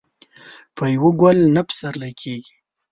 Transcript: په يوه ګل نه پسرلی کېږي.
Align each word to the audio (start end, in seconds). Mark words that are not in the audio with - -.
په 0.75 0.83
يوه 0.95 1.11
ګل 1.21 1.37
نه 1.55 1.61
پسرلی 1.67 2.11
کېږي. 2.21 2.53